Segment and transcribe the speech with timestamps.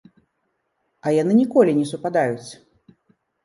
[1.05, 2.51] А яны ніколі не супадаюць!